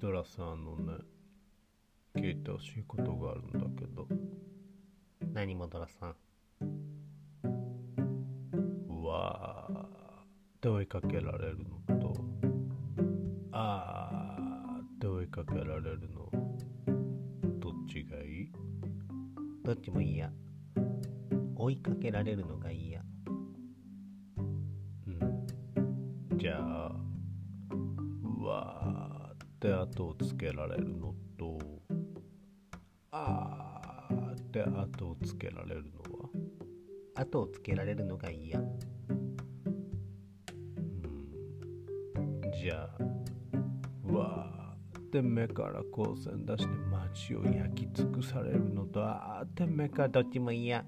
[0.00, 0.92] ドラさんのね
[2.14, 4.06] 聞いてほしいことがあるんだけど。
[5.32, 6.14] 何もドラさん？
[8.88, 9.82] うわー。
[9.82, 9.84] っ
[10.60, 12.14] て追いかけられるのと。
[13.52, 14.82] あー。
[14.82, 16.30] って追いかけられるの。
[17.58, 18.52] どっちがいい？
[19.64, 20.30] どっちも嫌
[21.56, 23.02] 追いかけられるのが嫌
[24.36, 25.46] うん。
[26.36, 26.92] じゃあ
[28.40, 29.07] うわー
[29.58, 31.58] って後をつけられるのと
[33.10, 36.28] あーって後をつけられるのは？
[37.16, 38.60] 後をつけられるのが嫌。
[38.60, 38.68] うん。
[42.52, 42.90] じゃあ
[44.04, 45.00] うわー。
[45.00, 49.44] って目から光線出して街を焼き尽くされるのとあー。
[49.44, 50.84] って目からどっちも嫌